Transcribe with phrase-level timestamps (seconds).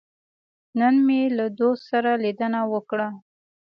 [0.79, 3.07] نن مې له دوست سره لیدنه وکړه.